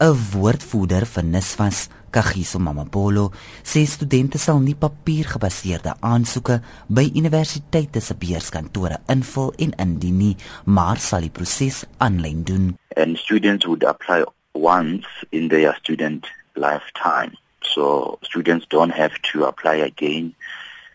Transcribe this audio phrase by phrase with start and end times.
[0.00, 6.56] 'n Woordvoerder vir NSFAS, Kagiso Mamabolo, sê studente sal nie papiergebaseerde aansoeke
[6.88, 12.66] by universiteite se beurskantore invul en indien nie, maar sal die proses aanlyn doen.
[12.96, 14.24] And students would apply
[14.54, 16.26] once in their student
[16.56, 17.36] lifetime.
[17.60, 20.34] So students don't have to apply again,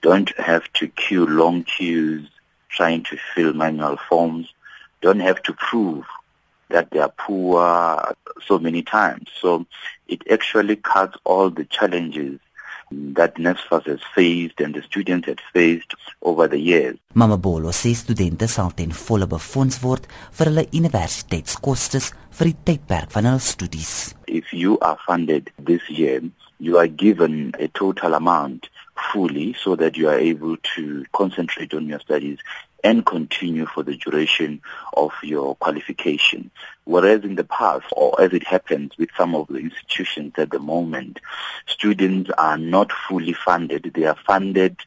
[0.01, 2.25] don't have to queue long queues
[2.69, 4.49] trying to fill manual forms,
[5.01, 6.05] don't have to prove
[6.70, 9.29] that they are poor so many times.
[9.41, 9.66] So
[10.07, 12.39] it actually cuts all the challenges
[12.91, 16.98] that NSFAS has faced and the students had faced over the years.
[17.13, 20.05] Mama Bolo sê studente sal ten volle befonds word
[20.38, 22.02] vir hulle universiteitskoste
[22.38, 24.13] vir die tydperk van hul studies.
[24.27, 26.22] If you are funded this year,
[26.59, 28.70] you are given a total amount
[29.12, 32.40] fully so that you are able to concentrate on your studies
[32.84, 34.62] and continue for the duration
[34.94, 36.52] of your qualification.
[36.84, 40.59] Whereas in the past, or as it happens with some of the institutions at the
[40.59, 41.20] moment,
[41.66, 43.92] students are not fully funded.
[43.95, 44.78] They are funded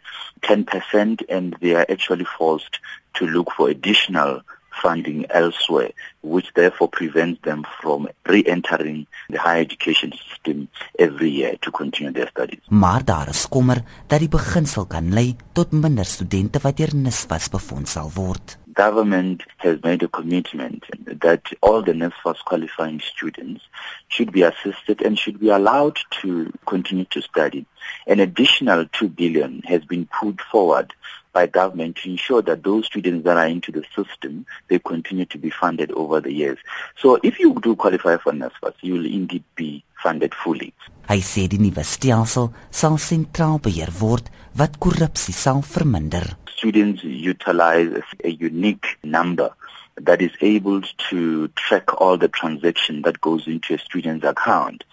[0.42, 2.78] 10% and they are actually forced
[3.14, 4.42] to look for additional
[4.82, 11.70] funding elsewhere, which therefore prevents them from re-entering the higher education system every year to
[11.70, 12.60] continue their studies.
[12.68, 17.48] Maar daar is kommer dat die beginsel kan lei tot minder studente wat deur NSFAS
[17.48, 18.58] befonds sal word.
[18.78, 20.84] Government has made a commitment
[21.20, 23.62] that all the NSFAS qualifying students
[24.06, 27.66] should be assisted and should be allowed to continue to study.
[28.06, 30.94] An additional 2 billion has been put forward
[31.32, 35.38] by government to ensure that those students that are into the system, they continue to
[35.38, 36.58] be funded over the years.
[36.98, 40.72] So if you do qualify for NSFAS, you will indeed be funded fully.
[41.08, 44.28] Hy sê die nuwe stelsel sal sentraal beheer word
[44.60, 46.36] wat korrupsie sal verminder.
[46.58, 49.48] Students utilize a unique number
[49.96, 54.84] that is able to track all the transaction that goes into a student's account.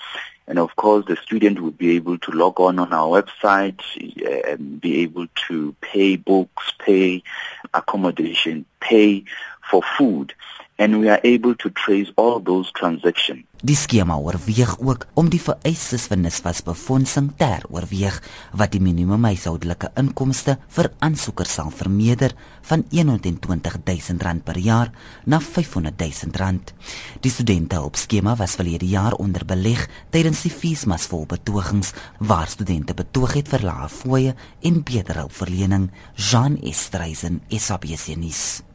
[0.48, 4.52] And of course, the student would be able to log on on our website eh,
[4.52, 7.24] and be able to pay books, pay
[7.74, 9.24] accommodation, pay
[9.70, 10.34] for food.
[10.78, 13.46] And we are able to trace all those transactions.
[13.66, 18.18] Die skema oorweeg ook om die vereistes vir NSFAS befondsing ter oorweeg
[18.60, 22.36] wat die minimum huishoudelike inkomste vir aansoekers sal vermeerder
[22.68, 24.92] van R120 000 per jaar
[25.24, 26.76] na R500 000.
[27.24, 32.52] Die studente op skema was verlede jaar onder beleg tydens die FISMAS vol betogings waar
[32.52, 35.90] studente betoog het vir lae fooie en beter hulpverlening.
[36.14, 38.66] Jean Estreisen, SABC nuus.